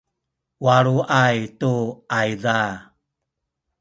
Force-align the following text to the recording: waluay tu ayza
waluay 0.63 1.37
tu 1.59 1.71
ayza 2.19 2.57